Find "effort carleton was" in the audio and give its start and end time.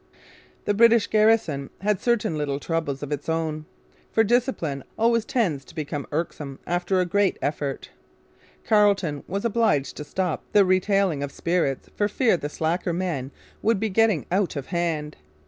7.39-9.45